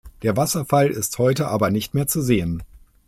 Der 0.23 0.35
Wasserfall 0.35 0.89
ist 0.89 1.19
heute 1.19 1.47
aber 1.47 1.69
nicht 1.69 1.93
mehr 1.93 2.07
zu 2.07 2.23
sehen. 2.23 2.63